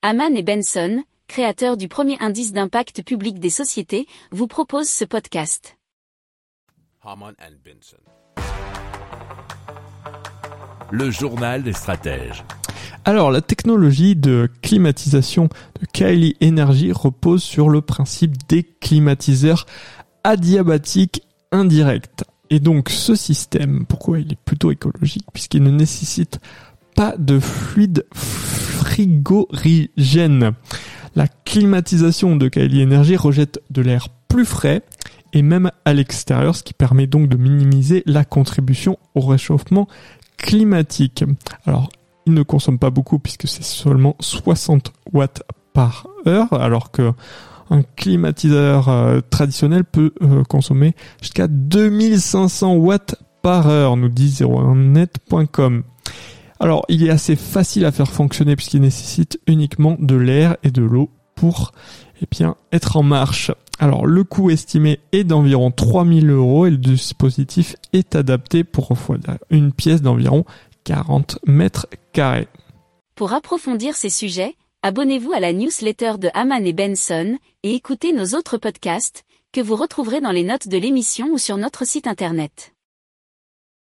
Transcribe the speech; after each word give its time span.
Haman 0.00 0.36
et 0.36 0.44
Benson, 0.44 1.02
créateurs 1.26 1.76
du 1.76 1.88
premier 1.88 2.16
indice 2.20 2.52
d'impact 2.52 3.02
public 3.02 3.40
des 3.40 3.50
sociétés, 3.50 4.06
vous 4.30 4.46
proposent 4.46 4.88
ce 4.88 5.04
podcast. 5.04 5.76
Haman 7.02 7.34
and 7.40 7.56
Benson. 7.64 7.96
Le 10.92 11.10
journal 11.10 11.64
des 11.64 11.72
stratèges. 11.72 12.44
Alors, 13.04 13.32
la 13.32 13.40
technologie 13.40 14.14
de 14.14 14.48
climatisation 14.62 15.48
de 15.80 15.86
Kylie 15.92 16.36
Energy 16.40 16.92
repose 16.92 17.42
sur 17.42 17.68
le 17.68 17.80
principe 17.80 18.46
des 18.48 18.62
climatiseurs 18.62 19.66
adiabatiques 20.22 21.22
indirects. 21.50 22.22
Et 22.50 22.60
donc, 22.60 22.90
ce 22.90 23.16
système, 23.16 23.84
pourquoi 23.84 24.20
il 24.20 24.30
est 24.30 24.40
plutôt 24.44 24.70
écologique 24.70 25.26
Puisqu'il 25.32 25.64
ne 25.64 25.72
nécessite 25.72 26.38
pas 26.94 27.16
de 27.18 27.40
fluide 27.40 28.06
frigorigène. 28.78 30.52
La 31.16 31.26
climatisation 31.26 32.36
de 32.36 32.48
Kylie 32.48 32.84
Energy 32.84 33.16
rejette 33.16 33.60
de 33.70 33.82
l'air 33.82 34.08
plus 34.28 34.44
frais 34.44 34.82
et 35.32 35.42
même 35.42 35.70
à 35.84 35.92
l'extérieur, 35.92 36.54
ce 36.56 36.62
qui 36.62 36.74
permet 36.74 37.06
donc 37.06 37.28
de 37.28 37.36
minimiser 37.36 38.02
la 38.06 38.24
contribution 38.24 38.98
au 39.14 39.20
réchauffement 39.20 39.88
climatique. 40.36 41.24
Alors, 41.66 41.90
il 42.26 42.34
ne 42.34 42.42
consomme 42.42 42.78
pas 42.78 42.90
beaucoup 42.90 43.18
puisque 43.18 43.48
c'est 43.48 43.64
seulement 43.64 44.16
60 44.20 44.92
watts 45.12 45.42
par 45.72 46.06
heure, 46.26 46.52
alors 46.52 46.90
que 46.90 47.12
un 47.70 47.82
climatiseur 47.82 48.88
euh, 48.88 49.20
traditionnel 49.28 49.84
peut 49.84 50.14
euh, 50.22 50.42
consommer 50.44 50.94
jusqu'à 51.20 51.48
2500 51.48 52.74
watts 52.76 53.16
par 53.42 53.68
heure, 53.68 53.96
nous 53.96 54.08
dit 54.08 54.30
01net.com. 54.30 55.82
Alors, 56.60 56.84
il 56.88 57.06
est 57.06 57.10
assez 57.10 57.36
facile 57.36 57.84
à 57.84 57.92
faire 57.92 58.10
fonctionner 58.10 58.56
puisqu'il 58.56 58.80
nécessite 58.80 59.40
uniquement 59.46 59.96
de 59.98 60.16
l'air 60.16 60.56
et 60.62 60.70
de 60.70 60.82
l'eau 60.82 61.10
pour 61.34 61.72
eh 62.20 62.26
bien, 62.30 62.56
être 62.72 62.96
en 62.96 63.04
marche. 63.04 63.52
Alors, 63.78 64.06
le 64.06 64.24
coût 64.24 64.50
estimé 64.50 64.98
est 65.12 65.22
d'environ 65.22 65.70
3000 65.70 66.28
euros 66.30 66.66
et 66.66 66.70
le 66.70 66.76
dispositif 66.76 67.76
est 67.92 68.16
adapté 68.16 68.64
pour 68.64 68.90
une 69.50 69.72
pièce 69.72 70.02
d'environ 70.02 70.44
40 70.82 71.38
mètres 71.46 71.86
carrés. 72.12 72.48
Pour 73.14 73.32
approfondir 73.32 73.94
ces 73.94 74.10
sujets, 74.10 74.56
abonnez-vous 74.82 75.32
à 75.32 75.40
la 75.40 75.52
newsletter 75.52 76.14
de 76.18 76.28
Haman 76.34 76.66
et 76.66 76.72
Benson 76.72 77.38
et 77.62 77.74
écoutez 77.74 78.12
nos 78.12 78.36
autres 78.36 78.58
podcasts 78.58 79.24
que 79.52 79.60
vous 79.60 79.76
retrouverez 79.76 80.20
dans 80.20 80.32
les 80.32 80.44
notes 80.44 80.68
de 80.68 80.78
l'émission 80.78 81.28
ou 81.32 81.38
sur 81.38 81.56
notre 81.56 81.86
site 81.86 82.08
internet. 82.08 82.74